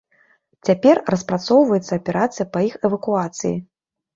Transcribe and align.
Цяпер 0.69 1.01
распрацоўваецца 1.13 1.91
аперацыя 1.99 2.49
па 2.57 2.67
іх 2.69 2.73
эвакуацыі. 2.91 3.55